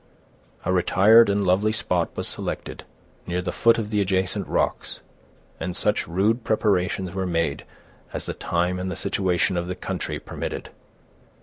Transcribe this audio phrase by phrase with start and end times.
[0.65, 2.85] A retired and lovely spot was selected,
[3.27, 4.99] near the foot of the adjacent rocks,
[5.59, 7.65] and such rude preparations were made
[8.11, 10.71] as the time and the situation of the country permitted.